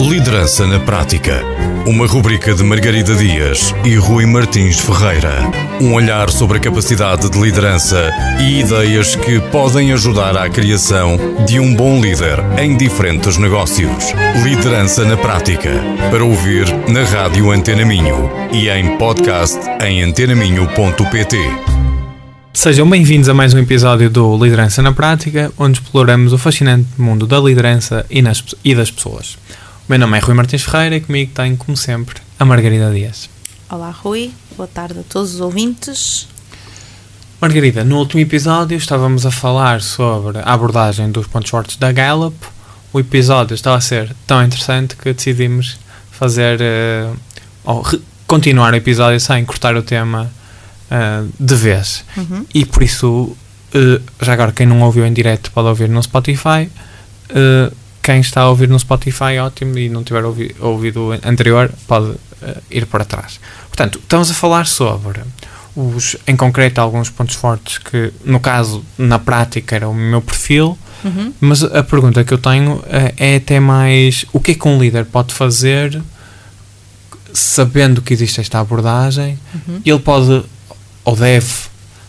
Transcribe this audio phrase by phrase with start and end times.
[0.00, 1.42] Liderança na Prática.
[1.84, 5.42] Uma rubrica de Margarida Dias e Rui Martins Ferreira.
[5.80, 8.08] Um olhar sobre a capacidade de liderança
[8.38, 14.12] e ideias que podem ajudar à criação de um bom líder em diferentes negócios.
[14.44, 15.72] Liderança na Prática.
[16.12, 21.38] Para ouvir na Rádio Antena Minho e em podcast em antenaminho.pt.
[22.52, 27.26] Sejam bem-vindos a mais um episódio do Liderança na Prática, onde exploramos o fascinante mundo
[27.26, 29.36] da liderança e, nas, e das pessoas.
[29.88, 33.30] Meu nome é Rui Martins Ferreira e comigo tem, como sempre, a Margarida Dias.
[33.70, 34.30] Olá, Rui.
[34.54, 36.28] Boa tarde a todos os ouvintes.
[37.40, 42.36] Margarida, no último episódio estávamos a falar sobre a abordagem dos pontos fortes da Gallup.
[42.92, 45.78] O episódio estava a ser tão interessante que decidimos
[46.10, 47.16] fazer uh,
[47.64, 47.82] ou
[48.26, 50.30] continuar o episódio sem cortar o tema
[50.90, 52.04] uh, de vez.
[52.14, 52.44] Uhum.
[52.52, 53.34] E por isso,
[53.74, 56.70] uh, já agora, quem não ouviu em direto pode ouvir no Spotify.
[57.30, 57.74] Uh,
[58.08, 62.14] quem está a ouvir no Spotify, ótimo, e não tiver ouvi ouvido anterior, pode
[62.70, 63.38] ir para trás.
[63.66, 65.20] Portanto, estamos a falar sobre
[65.76, 70.78] os, em concreto, alguns pontos fortes que, no caso, na prática, era o meu perfil.
[71.04, 71.34] Uhum.
[71.38, 72.82] Mas a pergunta que eu tenho
[73.18, 76.00] é até mais o que é que um líder pode fazer
[77.34, 79.38] sabendo que existe esta abordagem?
[79.54, 79.82] Uhum.
[79.84, 80.44] Ele pode
[81.04, 81.52] ou deve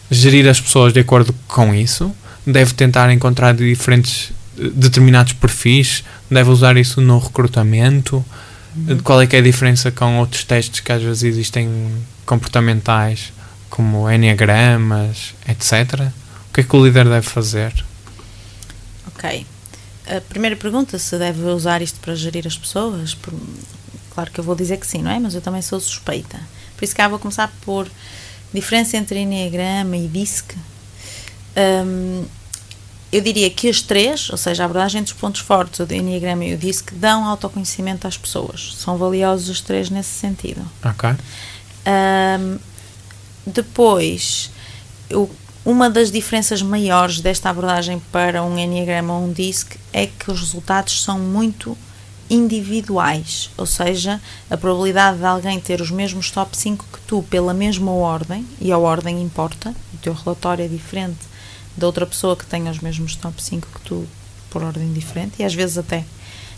[0.09, 2.09] gerir as pessoas de acordo com isso,
[2.47, 4.31] deve tentar encontrar diferentes
[4.73, 8.23] determinados perfis, deve usar isso no recrutamento.
[8.75, 8.99] Uhum.
[8.99, 11.67] Qual é que é a diferença com outros testes que às vezes existem
[12.25, 13.33] comportamentais,
[13.69, 16.11] como enneagramas, etc.
[16.49, 17.73] O que é que o líder deve fazer?
[19.07, 19.45] Ok.
[20.07, 23.33] A primeira pergunta, se deve usar isto para gerir as pessoas, por-
[24.13, 25.19] claro que eu vou dizer que sim, não é?
[25.19, 26.39] Mas eu também sou suspeita.
[26.75, 27.87] Por isso cá vou começar por
[28.53, 30.55] diferença entre Enneagrama e DISC.
[31.57, 32.23] Hum,
[33.11, 36.45] eu diria que as três, ou seja, a abordagem dos pontos fortes, o do Enneagrama
[36.45, 38.75] e o DISC, dão autoconhecimento às pessoas.
[38.77, 40.61] São valiosos os três nesse sentido.
[40.85, 41.09] Ok?
[41.85, 42.57] Ahm,
[43.45, 44.51] depois,
[45.09, 45.29] eu-
[45.65, 50.39] uma das diferenças maiores desta abordagem para um Enneagrama ou um DISC é que os
[50.39, 51.75] resultados são muito
[52.29, 54.21] individuais, ou seja,
[54.51, 58.71] a probabilidade de alguém ter os mesmos top 5 que tu pela mesma ordem, e
[58.71, 61.17] a ordem importa, o teu relatório é diferente
[61.79, 64.05] da outra pessoa que tenha os mesmos top 5 que tu
[64.49, 66.03] por ordem diferente, e às vezes até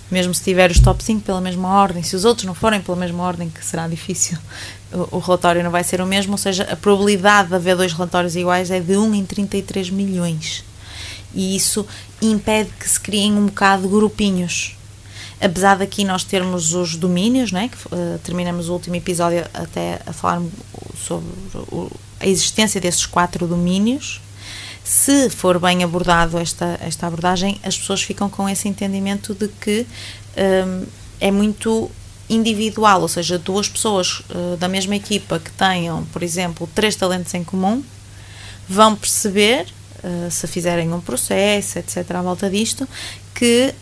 [0.09, 2.97] mesmo se tiver os top 5 pela mesma ordem, se os outros não forem pela
[2.97, 4.37] mesma ordem, que será difícil,
[4.91, 7.93] o, o relatório não vai ser o mesmo, ou seja, a probabilidade de haver dois
[7.93, 10.63] relatórios iguais é de 1 em 33 milhões.
[11.33, 11.85] E isso
[12.21, 14.75] impede que se criem um bocado de grupinhos.
[15.39, 20.01] Apesar de aqui nós termos os domínios, né, que eh, terminamos o último episódio até
[20.05, 20.41] a falar
[21.07, 21.25] sobre
[21.71, 21.89] o-
[22.19, 24.19] a existência desses quatro domínios,
[24.83, 29.85] se for bem abordado esta, esta abordagem, as pessoas ficam com esse entendimento de que
[30.37, 30.85] hum,
[31.19, 31.89] é muito
[32.29, 37.33] individual, ou seja, duas pessoas uh, da mesma equipa que tenham, por exemplo, três talentos
[37.33, 37.83] em comum,
[38.67, 39.67] vão perceber,
[40.03, 42.87] uh, se fizerem um processo, etc., à volta disto,
[43.35, 43.73] que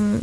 [0.00, 0.20] hum,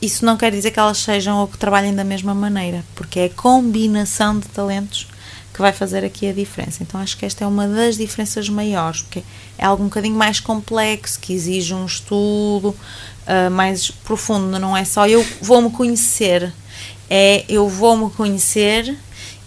[0.00, 3.24] isso não quer dizer que elas sejam ou que trabalhem da mesma maneira, porque é
[3.26, 5.06] a combinação de talentos
[5.52, 6.82] que vai fazer aqui a diferença.
[6.82, 9.22] Então acho que esta é uma das diferenças maiores, porque
[9.58, 12.74] é algo um bocadinho mais complexo, que exige um estudo
[13.26, 16.52] ah, mais profundo, não é só eu vou-me conhecer,
[17.08, 18.96] é eu vou-me conhecer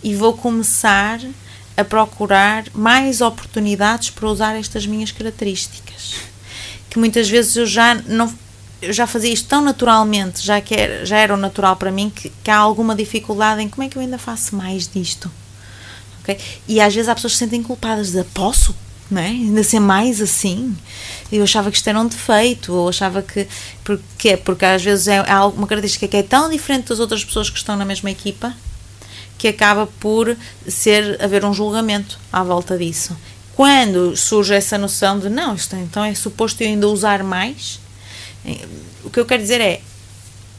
[0.03, 1.19] e vou começar
[1.75, 6.15] a procurar mais oportunidades para usar estas minhas características.
[6.89, 8.33] Que muitas vezes eu já não
[8.81, 12.09] eu já fazia isto tão naturalmente, já que era, já era o natural para mim,
[12.09, 15.31] que, que há alguma dificuldade em como é que eu ainda faço mais disto.
[16.25, 16.37] Ok?
[16.67, 18.75] E às vezes há pessoas que se sentem culpadas de posso,
[19.15, 19.27] é?
[19.27, 20.75] Ainda ser mais assim.
[21.31, 23.47] Eu achava que isto era um defeito, ou achava que.
[23.83, 24.35] Porquê?
[24.35, 27.57] Porque às vezes é, há uma característica que é tão diferente das outras pessoas que
[27.57, 28.55] estão na mesma equipa
[29.37, 30.35] que acaba por
[30.67, 33.15] ser haver um julgamento à volta disso.
[33.55, 37.79] Quando surge essa noção de não, isto então é suposto eu ainda usar mais,
[38.45, 38.65] eh,
[39.03, 39.81] o que eu quero dizer é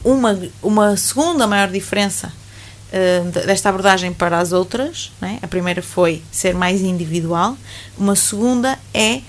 [0.03, 2.31] uma, uma segunda maior diferença
[3.45, 5.39] desta abordagem para as outras, né?
[5.41, 7.57] a primeira foi ser mais individual,
[7.97, 9.21] uma segunda é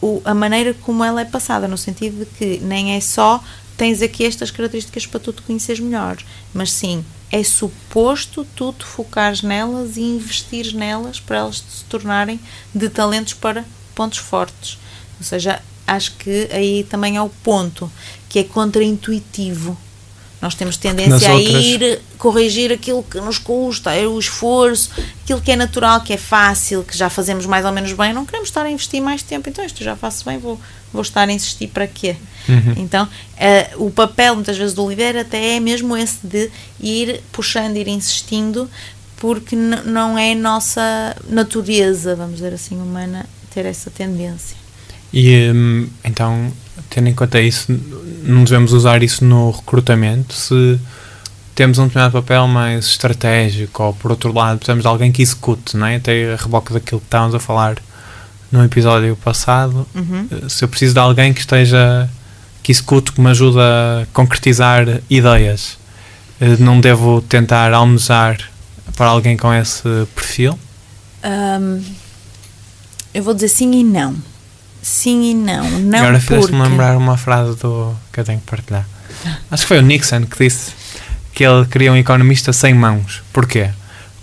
[0.00, 3.42] o- a maneira como ela é passada, no sentido de que nem é só
[3.76, 6.16] tens aqui estas características para tu te conheceres melhor,
[6.52, 12.38] mas sim é suposto tu te focares nelas e investires nelas para elas se tornarem
[12.72, 13.64] de talentos para
[13.94, 14.78] pontos fortes.
[15.18, 17.90] Ou seja, acho que aí também é o ponto
[18.28, 19.76] que é contraintuitivo.
[20.44, 24.90] Nós temos tendência a ir corrigir aquilo que nos custa, é o esforço,
[25.22, 28.26] aquilo que é natural, que é fácil, que já fazemos mais ou menos bem, não
[28.26, 30.60] queremos estar a investir mais tempo, então isto já faço bem, vou,
[30.92, 32.16] vou estar a insistir para quê?
[32.46, 32.74] Uhum.
[32.76, 37.78] Então, uh, o papel muitas vezes do líder até é mesmo esse de ir puxando,
[37.78, 38.68] ir insistindo,
[39.16, 43.24] porque não é nossa natureza, vamos dizer assim, humana,
[43.54, 44.58] ter essa tendência.
[45.10, 46.52] E hum, então,
[46.90, 47.66] tendo em conta isso,
[48.22, 50.34] não devemos usar isso no recrutamento?
[50.34, 50.78] Se
[51.54, 55.76] temos um determinado papel mais estratégico, ou por outro lado, precisamos de alguém que execute,
[55.76, 55.96] não é?
[55.96, 57.76] até a reboque daquilo que estávamos a falar
[58.50, 59.86] no episódio passado.
[59.94, 60.28] Uhum.
[60.30, 62.08] Eh, se eu preciso de alguém que esteja,
[62.62, 65.78] que execute, que me ajude a concretizar ideias,
[66.40, 68.38] eh, não devo tentar almoçar
[68.96, 69.82] para alguém com esse
[70.14, 70.58] perfil?
[71.24, 71.82] Um,
[73.12, 74.33] eu vou dizer sim e não
[74.84, 75.68] sim e não.
[75.80, 76.70] não Agora fizeste-me porque...
[76.70, 78.86] lembrar uma frase do que eu tenho que partilhar.
[79.50, 80.72] Acho que foi o Nixon que disse
[81.32, 83.22] que ele queria um economista sem mãos.
[83.32, 83.70] Porquê?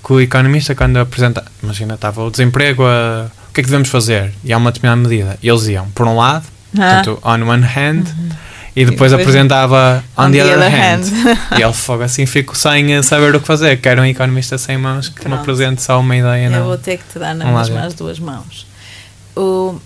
[0.03, 1.43] Que o economista, quando apresenta.
[1.61, 4.31] Imagina, estava o desemprego, a, o que é que devemos fazer?
[4.43, 5.37] E há uma determinada medida.
[5.41, 6.45] E eles iam, por um lado,
[6.77, 7.01] ah.
[7.03, 8.05] portanto, on one hand.
[8.07, 8.29] Uhum.
[8.73, 11.03] E depois, e depois apresentava on, on the, the, other, other hand.
[11.03, 11.59] hand.
[11.59, 13.81] e ele fogo assim, fico sem saber o que fazer.
[13.81, 15.29] Quero um economista sem mãos que Pronto.
[15.29, 16.45] me apresente só uma ideia.
[16.45, 18.65] Eu não, vou ter que te dar nas um as duas mãos.
[19.35, 19.77] O,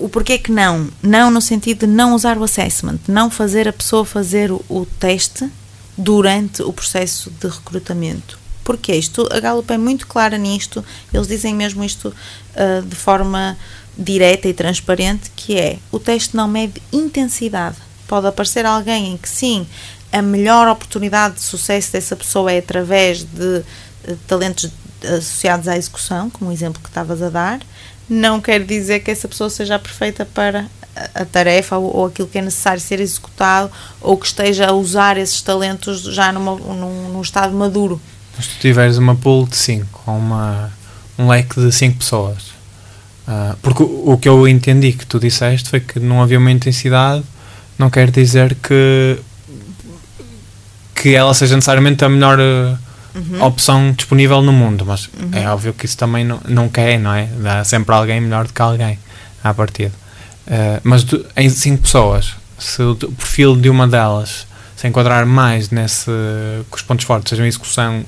[0.00, 0.88] o porquê que não?
[1.02, 4.86] Não no sentido de não usar o assessment, não fazer a pessoa fazer o, o
[4.98, 5.48] teste
[5.96, 8.38] durante o processo de recrutamento.
[8.64, 13.56] Porque isto, a Gallup é muito clara nisto, eles dizem mesmo isto uh, de forma
[13.96, 17.76] direta e transparente, que é, o teste não mede intensidade.
[18.08, 19.66] Pode aparecer alguém em que sim,
[20.10, 23.62] a melhor oportunidade de sucesso dessa pessoa é através de
[24.08, 24.70] uh, talentos
[25.04, 27.60] associados à execução, como o exemplo que estavas a dar,
[28.08, 30.66] não quer dizer que essa pessoa seja perfeita para
[31.14, 33.70] a tarefa ou, ou, aquilo que é necessário ser executado
[34.00, 38.00] ou que esteja a usar esses talentos já numa, num, num estado maduro.
[38.36, 40.70] Mas tu tiveres uma pool de 5 ou uma,
[41.18, 42.42] um leque de 5 pessoas,
[43.28, 46.50] uh, porque o, o, que eu entendi que tu disseste foi que não havia uma
[46.50, 47.22] intensidade,
[47.78, 49.18] não quer dizer que,
[50.94, 52.38] que ela seja necessariamente a melhor.
[52.38, 53.42] Uh, uhum.
[53.42, 55.30] opção disponível no mundo, mas uhum.
[55.32, 57.26] é óbvio que isso também não, não quer, não é?
[57.26, 58.98] Dá sempre alguém melhor do que alguém
[59.42, 59.92] à partida.
[60.46, 64.46] Uh, mas do, em cinco pessoas, se o perfil de uma delas
[64.76, 66.10] se enquadrar mais nesse
[66.70, 68.02] que os pontos fortes sejam execução,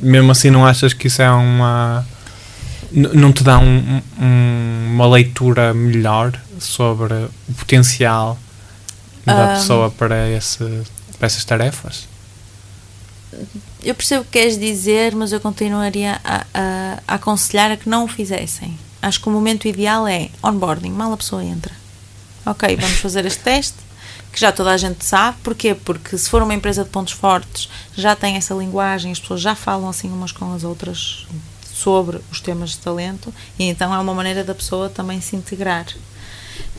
[0.00, 2.06] mesmo assim não achas que isso é uma
[2.92, 8.38] não te dá um, um, uma leitura melhor sobre o potencial
[9.24, 10.64] da um, pessoa para, esse,
[11.18, 12.06] para essas tarefas?
[13.86, 17.88] Eu percebo o que queres dizer, mas eu continuaria a, a, a, aconselhar a que
[17.88, 18.76] não o fizessem.
[19.00, 21.72] Acho que o momento ideal é onboarding, mal a pessoa entra.
[22.44, 23.76] Ok, vamos fazer este teste,
[24.32, 25.38] que já toda a gente sabe.
[25.40, 25.72] Porquê?
[25.72, 29.54] Porque se for uma empresa de pontos fortes, já tem essa linguagem, as pessoas já
[29.54, 31.24] falam assim umas com as outras
[31.72, 35.86] sobre os temas de talento, e então é uma maneira da pessoa também se integrar.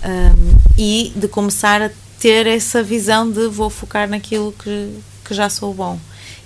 [0.04, 1.90] Um, e de começar a
[2.20, 5.98] ter essa visão de vou focar naquilo que, que já sou bom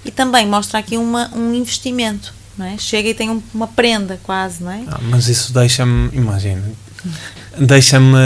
[0.06, 2.77] e também mostra aqui uma, um investimento, não é?
[2.77, 4.83] Chega e tem um, uma prenda quase, não é?
[4.88, 6.63] Ah, mas isso deixa-me, imagina,
[7.57, 8.18] deixa-me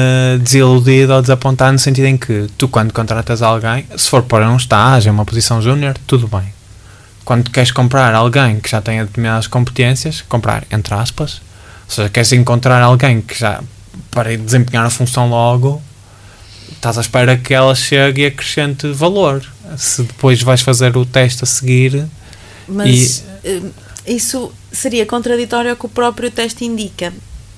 [0.41, 4.57] desiludido ou desapontado no sentido em que tu quando contratas alguém, se for para um
[4.57, 6.53] estágio, uma posição júnior, tudo bem.
[7.23, 11.41] Quando queres comprar alguém que já tenha determinadas competências, comprar entre aspas,
[11.87, 13.61] ou seja, queres encontrar alguém que já
[14.11, 15.81] para desempenhar a função logo,
[16.71, 19.43] estás à espera que ela chegue e acrescente valor.
[19.77, 22.07] Se depois vais fazer o teste a seguir.
[22.67, 23.49] Mas e...
[23.49, 23.61] Eh,
[24.07, 27.13] isso seria contraditório ao que o próprio teste indica,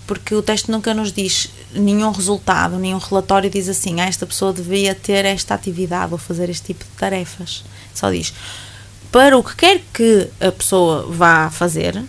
[0.06, 4.54] porque o teste nunca nos diz nenhum resultado, nenhum relatório diz assim: ah, esta pessoa
[4.54, 7.64] devia ter esta atividade ou fazer este tipo de tarefas.
[7.94, 8.34] Só diz
[9.12, 12.04] para o que quer que a pessoa vá fazer,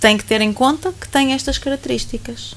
[0.00, 2.54] tem que ter em conta que tem estas características.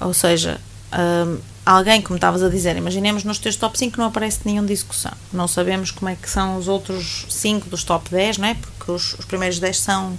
[0.00, 0.60] Ou seja,
[0.92, 4.72] hum, alguém, como estavas a dizer, imaginemos nos teus top 5 não aparece nenhum de
[4.72, 5.12] execução.
[5.32, 8.54] Não sabemos como é que são os outros 5 dos top 10, não é?
[8.54, 10.16] Porque os, os primeiros 10 são,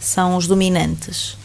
[0.00, 1.36] são os dominantes.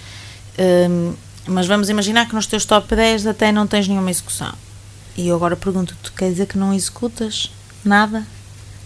[0.57, 1.13] Um,
[1.45, 4.53] mas vamos imaginar que nos teus top 10 até não tens nenhuma execução.
[5.17, 7.51] E eu agora pergunto-te, quer dizer que não executas
[7.83, 8.25] nada?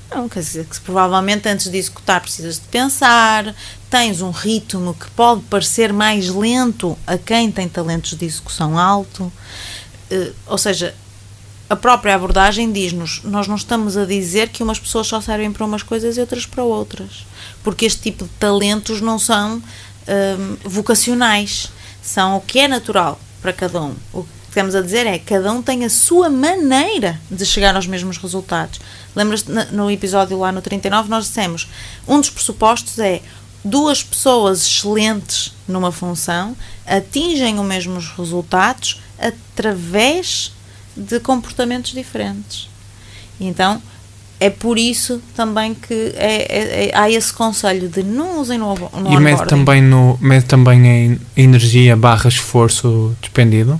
[0.10, 3.56] Não, quer dizer que provavelmente antes de executar precisas de pensar,
[3.90, 9.32] tens um ritmo que pode parecer mais lento a quem tem talentos de execução alto.
[10.12, 10.94] Eh, ou seja,
[11.70, 15.66] a própria abordagem diz-nos: nós não estamos a dizer que umas pessoas só servem para
[15.66, 17.26] umas coisas e outras para outras,
[17.64, 21.72] porque este tipo de talentos não são um, vocacionais,
[22.04, 23.96] são o que é natural para cada um.
[24.14, 27.88] O, estamos a dizer é que cada um tem a sua maneira de chegar aos
[27.88, 28.82] mesmos resultados.
[29.16, 31.70] Lembras-te no episódio lá no 39 nós dissemos
[32.06, 33.22] um dos pressupostos é
[33.64, 40.52] duas pessoas excelentes numa função atingem os mesmos resultados através
[40.96, 42.70] de comportamentos diferentes.
[43.40, 43.82] Então,
[44.40, 48.74] é por isso também que é, é, é, há esse conselho de não usem no,
[48.74, 53.80] no E mede também, no, mede também em energia barra esforço despendido.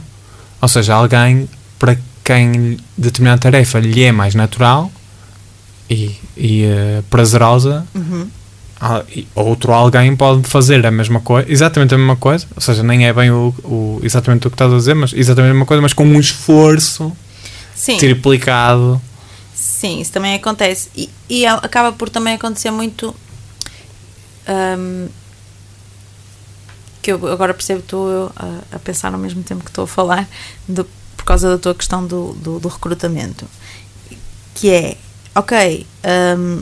[0.62, 4.92] Ou seja, alguém para quem determinada tarefa lhe é mais natural
[5.90, 8.28] e, e uh, prazerosa, uhum.
[9.36, 13.14] Outro alguém pode fazer a mesma coisa, exatamente a mesma coisa, ou seja, nem é
[13.14, 15.94] bem o, o exatamente o que estás a dizer, mas exatamente a mesma coisa, mas
[15.94, 17.16] com um esforço
[17.76, 17.98] Sim.
[17.98, 19.00] triplicado.
[19.54, 20.90] Sim, isso também acontece.
[20.96, 23.16] E, e acaba por também acontecer muito.
[24.50, 25.08] Um,
[27.02, 30.28] que eu agora percebo estou a, a, pensar ao mesmo tempo que estou a falar,
[31.18, 33.48] por causa da tua questão do, do, do recrutamento.
[34.56, 34.98] Que é,
[35.36, 35.86] ok,
[36.38, 36.62] um,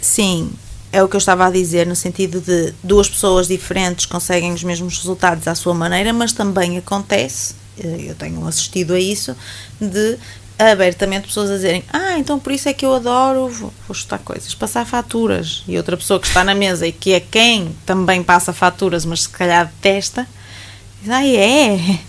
[0.00, 0.50] sim,
[0.92, 4.64] é o que eu estava a dizer, no sentido de duas pessoas diferentes conseguem os
[4.64, 9.36] mesmos resultados à sua maneira, mas também acontece, eh, eu tenho assistido a isso,
[9.80, 10.18] de
[10.58, 14.54] abertamente pessoas a dizerem ah, então por isso é que eu adoro, vou, chutar coisas,
[14.54, 15.62] passar faturas.
[15.68, 19.22] E outra pessoa que está na mesa e que é quem também passa faturas, mas
[19.22, 20.26] se calhar detesta,
[21.00, 22.00] diz, ah, é,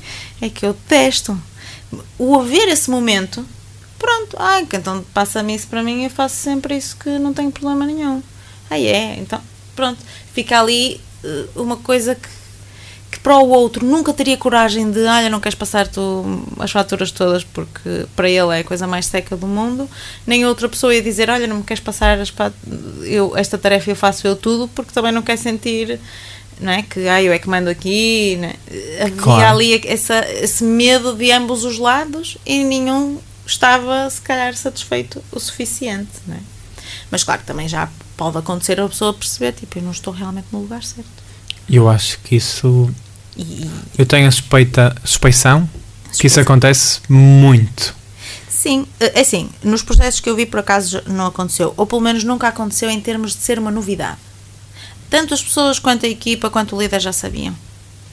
[0.42, 1.40] é que eu detesto.
[2.18, 3.46] O haver esse momento,
[3.98, 7.86] pronto, ah, então passa-me isso para mim, eu faço sempre isso que não tenho problema
[7.86, 8.22] nenhum.
[8.70, 9.42] Ah, é, então,
[9.76, 10.00] pronto,
[10.34, 12.40] fica ali eh, uma coisa que
[13.12, 17.12] que para o outro nunca teria coragem de, olha, não queres passar tu as faturas
[17.12, 19.90] todas porque para ele é a coisa mais seca do mundo,
[20.28, 22.32] nem outra pessoa ia dizer, olha, não me queres passar as
[23.04, 26.00] eu, esta tarefa eu faço eu tudo porque também não quer sentir
[26.60, 26.84] não é?
[26.84, 28.56] que ah, eu é que mando aqui né?
[29.02, 29.56] havia claro.
[29.56, 35.40] ali essa, esse medo de ambos os lados e nenhum estava se calhar satisfeito o
[35.40, 36.59] suficiente não é?
[37.12, 40.62] Mas claro também já pode acontecer a pessoa perceber tipo, eu não estou realmente no
[40.62, 41.30] lugar certo
[41.70, 42.90] eu acho que isso.
[43.38, 43.70] E...
[43.98, 45.70] Eu tenho a suspeita, suspeição
[46.18, 47.96] que isso acontece muito.
[48.50, 52.24] Sim, é assim, nos processos que eu vi por acaso não aconteceu, ou pelo menos
[52.24, 54.18] nunca aconteceu em termos de ser uma novidade.
[55.10, 57.56] Tanto as pessoas quanto a equipa, quanto o líder já sabiam.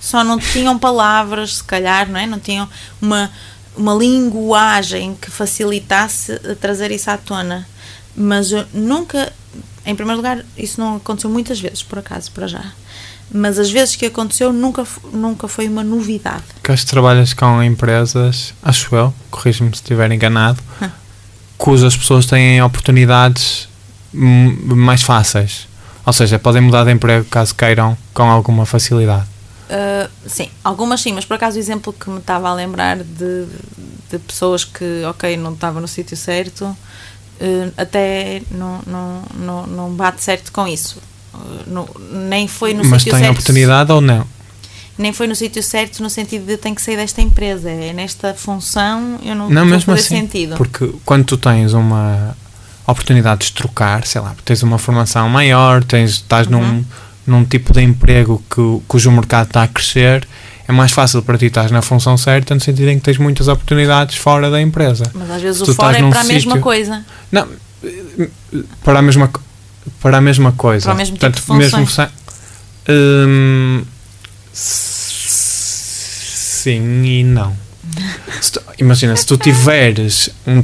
[0.01, 2.27] Só não tinham palavras, se calhar, não é?
[2.27, 2.69] Não tinham
[3.01, 3.31] uma,
[3.77, 7.67] uma linguagem que facilitasse trazer isso à tona.
[8.17, 9.33] Mas eu nunca,
[9.85, 12.73] em primeiro lugar, isso não aconteceu muitas vezes, por acaso, para já
[13.31, 16.45] mas as vezes que aconteceu nunca, nunca foi uma novidade.
[16.63, 20.89] Que as trabalhas com empresas, acho eu, corrijo-me se estiver enganado, hum.
[21.59, 23.69] cujas pessoas têm oportunidades
[24.13, 25.67] mais fáceis.
[26.05, 29.27] Ou seja, podem mudar de emprego caso queiram com alguma facilidade.
[29.69, 33.47] Uh, sim, algumas sim, mas por acaso o exemplo que me estava a lembrar de,
[34.09, 36.77] de pessoas que, ok, não estavam no sítio certo,
[37.41, 41.01] uh, até não, não, não, não bate certo com isso
[41.67, 41.89] no,
[42.29, 43.33] nem foi no Mas sítio tem certo.
[43.33, 44.27] oportunidade ou não?
[44.99, 47.71] Nem foi no sítio certo no sentido de tem que sair desta empresa.
[47.71, 50.57] É nesta função eu não, não vou mesmo fazer assim, sentido.
[50.57, 52.37] Porque quando tu tens uma
[52.87, 56.61] oportunidade de trocar, sei lá, tens uma formação maior, tens, estás uhum.
[56.61, 56.85] num,
[57.27, 60.27] num tipo de emprego que, cujo mercado está a crescer,
[60.69, 63.47] é mais fácil para ti estar na função certa no sentido em que tens muitas
[63.49, 65.05] oportunidades fora da empresa.
[65.15, 67.05] Mas às vezes o fora é para a mesma sítio, coisa.
[67.31, 67.47] Não,
[68.83, 69.31] para a mesma
[70.01, 70.87] para a mesma coisa.
[70.87, 71.87] Para o mesmo tipo Portanto, tipo de mesmo
[72.89, 73.85] hum,
[76.67, 77.57] sim e não.
[78.41, 80.61] Se tu, imagina, se tu tiveres um,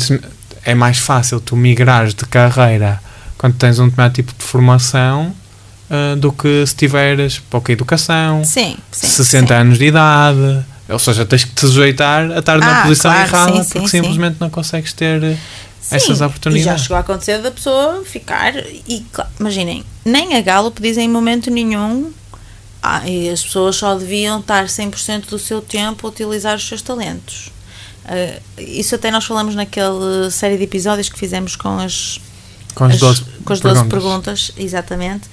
[0.65, 3.01] é mais fácil tu migrares de carreira
[3.39, 5.35] quando tens um determinado tipo de formação
[5.93, 9.61] uh, do que se tiveres pouca educação, sim, sim, 60 sim.
[9.61, 10.65] anos de idade.
[10.89, 14.37] Ou seja, tens que te sujeitar a estar ah, na posição claro, errada porque simplesmente
[14.41, 15.39] não consegues ter
[15.81, 16.67] Sim, essas oportunidades.
[16.67, 18.55] E já chegou a acontecer da pessoa ficar.
[18.57, 19.07] E
[19.39, 22.13] imaginem, nem a Gallup diz em momento nenhum.
[22.83, 26.83] Ah, e as pessoas só deviam estar 100% do seu tempo a utilizar os seus
[26.83, 27.53] talentos.
[28.05, 32.21] Uh, isso até nós falamos naquela série de episódios que fizemos com as,
[32.75, 33.89] com as, 12, com as 12 perguntas.
[33.89, 35.31] perguntas, exatamente,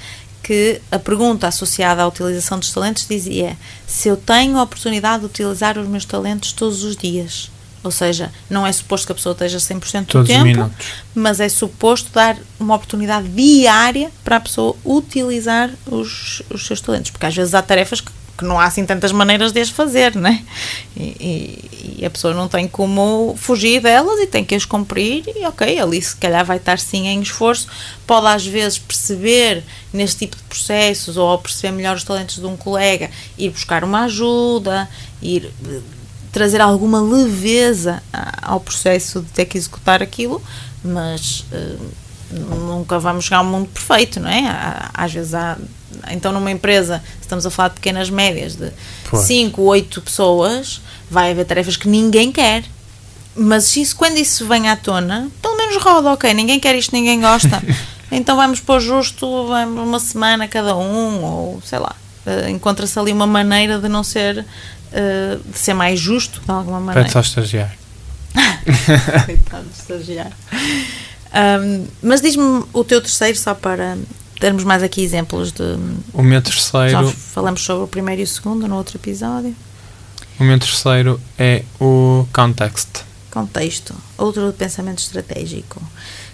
[0.50, 5.28] que a pergunta associada à utilização dos talentos dizia se eu tenho a oportunidade de
[5.28, 7.52] utilizar os meus talentos todos os dias
[7.84, 10.72] ou seja, não é suposto que a pessoa esteja 100% Todos do tempo,
[11.14, 17.12] mas é suposto dar uma oportunidade diária para a pessoa utilizar os, os seus talentos.
[17.12, 20.16] Porque às vezes há tarefas que, que não há assim tantas maneiras de as fazer,
[20.16, 20.46] né?
[20.96, 25.26] E, e, e, a pessoa não tem como fugir delas e tem que as cumprir.
[25.36, 27.68] E ok, ali se calhar vai estar sim em esforço.
[28.08, 32.56] Pode às vezes perceber neste tipo de processos ou perceber melhor os talentos de um
[32.56, 34.90] colega, ir buscar uma ajuda,
[35.22, 35.52] ir
[36.32, 38.02] trazer alguma leveza
[38.42, 40.42] ao processo de ter que executar aquilo,
[40.82, 41.90] mas uh,
[42.32, 44.46] nunca vamos chegar a um mundo perfeito, não é?
[44.94, 45.58] Às vezes há.
[46.10, 48.72] Então, numa empresa, estamos a falar de pequenas médias, de
[49.14, 52.64] 5, 8 pessoas, vai haver tarefas que ninguém quer.
[53.36, 57.22] Mas isso, quando isso vem à tona, pelo menos roda, ok, ninguém quer isto, ninguém
[57.22, 57.62] gosta.
[58.12, 61.96] então vamos pôr justo vamos uma semana cada um, ou sei lá.
[62.26, 66.80] Uh, Encontra-se ali uma maneira de não ser uh, de ser mais justo de alguma
[66.80, 67.02] maneira.
[67.02, 67.74] Pede só estagiar.
[69.26, 70.32] Coitado de estagiar.
[71.32, 73.98] Um, mas diz-me o teu terceiro, só para
[74.40, 75.78] termos mais aqui exemplos de.
[76.14, 76.90] O meu terceiro.
[76.90, 79.56] Já falamos sobre o primeiro e o segundo no outro episódio.
[80.40, 83.04] O meu terceiro é o context.
[83.30, 83.94] Contexto.
[84.18, 85.82] Outro pensamento estratégico.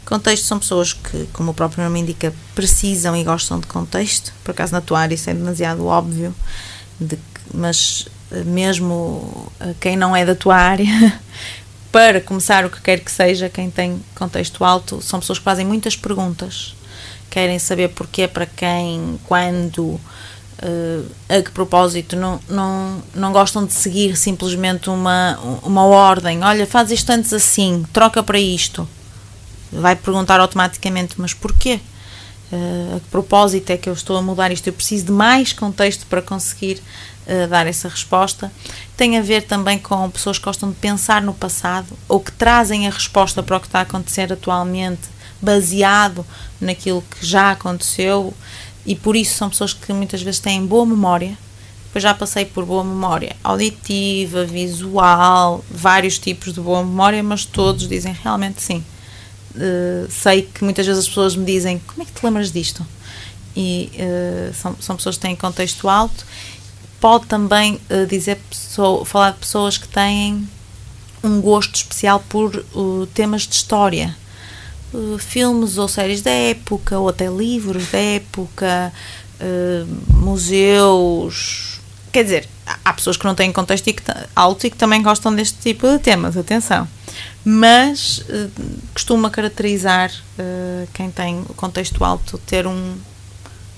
[0.06, 4.32] Contexto são pessoas que, como o próprio nome indica, precisam e gostam de contexto.
[4.44, 6.34] Por acaso, na tua área, isso é demasiado óbvio,
[7.00, 7.18] de,
[7.52, 10.86] mas eh, mesmo eh, quem não é da tua área
[11.92, 15.66] para começar o que quer que seja, quem tem contexto alto, são pessoas que fazem
[15.66, 16.76] muitas perguntas.
[17.36, 22.16] Querem saber porquê, para quem, quando, uh, a que propósito.
[22.16, 26.42] Não, não, não gostam de seguir simplesmente uma, uma ordem.
[26.46, 28.88] Olha, faz isto antes assim, troca para isto.
[29.70, 31.82] Vai perguntar automaticamente, mas porquê?
[32.54, 34.68] Uh, a que propósito é que eu estou a mudar isto?
[34.68, 36.82] Eu preciso de mais contexto para conseguir
[37.28, 38.50] uh, dar essa resposta.
[38.96, 42.88] Tem a ver também com pessoas que gostam de pensar no passado ou que trazem
[42.88, 45.10] a resposta para o que está a acontecer atualmente,
[45.46, 46.26] baseado
[46.60, 48.34] naquilo que já aconteceu,
[48.86, 51.38] e por isso são pessoas que muitas vezes têm boa memória.
[51.94, 57.88] Eu já passei por boa memória auditiva, visual, vários tipos de boa memória, mas todos
[57.88, 58.84] dizem realmente sim.
[59.56, 62.86] Uh, sei que muitas vezes as pessoas me dizem como é que te lembras disto?
[63.56, 66.26] E uh, são, são pessoas que têm contexto alto
[67.00, 70.46] pode também uh, dizer pessoa, falar de pessoas que têm
[71.24, 72.52] um gosto especial por
[73.14, 74.16] temas de história.
[74.96, 78.94] Uh, filmes ou séries da época, ou até livros da época,
[80.08, 81.82] museus.
[82.12, 82.48] Quer dizer,
[82.86, 83.92] há pessoas que não têm contexto
[84.34, 86.88] alto e que também gostam deste tipo de temas, atenção.
[87.44, 88.26] Mas
[88.94, 90.12] costuma caracterizar
[90.94, 92.96] quem tem contexto alto ter um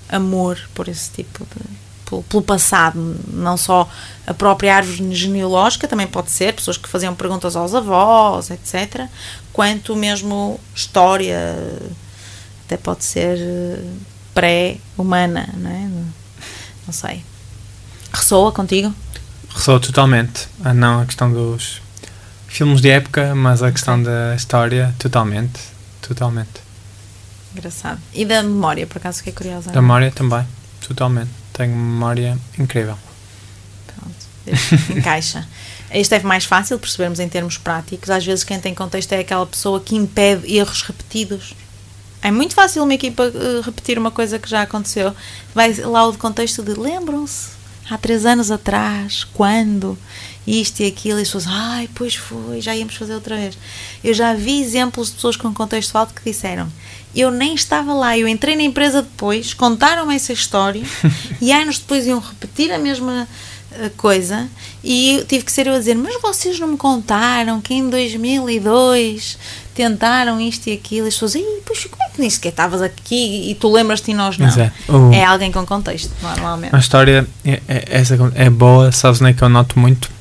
[0.09, 3.89] amor por esse tipo de pelo, passado, não só
[4.25, 9.07] a própria árvore genealógica, também pode ser, pessoas que faziam perguntas aos avós, etc.,
[9.51, 11.55] quanto mesmo história,
[12.65, 13.83] até pode ser eh,
[14.33, 15.89] pré-humana, não é?
[16.85, 17.24] Não sei.
[18.13, 18.93] Ressoa contigo?
[19.50, 20.48] Ressoa totalmente.
[20.63, 21.81] Ah, não a questão dos
[22.48, 25.59] filmes de época, mas a questão da história, totalmente.
[26.01, 26.61] Totalmente.
[27.53, 28.00] Engraçado.
[28.13, 29.72] E da memória, por acaso fiquei curiosa.
[29.72, 30.46] Da memória também,
[30.87, 31.31] totalmente.
[31.57, 32.98] Tenho memória incrível.
[33.87, 35.48] Pronto, encaixa.
[35.91, 38.09] Isto é mais fácil percebermos em termos práticos.
[38.09, 41.55] Às vezes, quem tem contexto é aquela pessoa que impede erros repetidos.
[42.22, 45.15] É muito fácil uma equipa uh, repetir uma coisa que já aconteceu.
[45.55, 47.50] Vai lá o contexto de lembram-se
[47.89, 49.98] há três anos atrás, quando
[50.48, 53.57] isto e aquilo, e as pessoas, ai, pois foi, já íamos fazer outra vez.
[54.01, 56.72] Eu já vi exemplos de pessoas com contexto alto que disseram:
[57.14, 60.83] eu nem estava lá, eu entrei na empresa depois, contaram-me essa história
[61.42, 63.27] e anos depois iam repetir a mesma
[63.74, 64.48] eh, coisa
[64.83, 69.38] e tive que ser eu a dizer, mas vocês não me contaram que em 2002
[69.75, 73.51] tentaram isto e aquilo e as pessoas, pois como é que nem sequer estavas aqui
[73.51, 74.48] e tu lembras-te e nós não?
[74.48, 74.72] É.
[74.88, 75.24] O, é.
[75.24, 76.75] alguém com contexto, normalmente.
[76.75, 80.17] A história é, é, essa é boa, sabes nem é que eu noto muito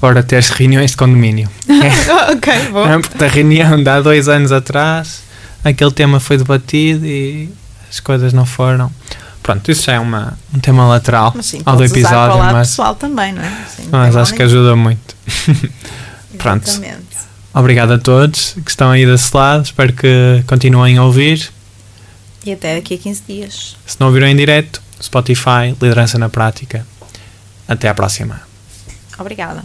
[0.00, 1.48] para ter as reuniões de condomínio.
[1.68, 2.32] É.
[2.32, 3.00] ok, bom.
[3.00, 5.26] Porque a reunião de há dois anos atrás
[5.64, 7.50] aquele tema foi debatido e
[7.88, 8.90] as coisas não foram.
[9.42, 12.96] Pronto, isso já é uma, um tema lateral mas sim, ao do episódio, mas pessoal
[12.96, 13.64] também, não é?
[13.68, 15.14] Sim, mas acho que ajuda muito.
[16.36, 16.68] Pronto.
[17.54, 19.64] Obrigado a todos que estão aí desse lado.
[19.64, 21.50] Espero que continuem a ouvir.
[22.44, 23.76] E até daqui a 15 dias.
[23.86, 26.86] Se não ouviram em direto, Spotify, Liderança na Prática.
[27.66, 28.42] Até à próxima.
[29.18, 29.64] Obrigada.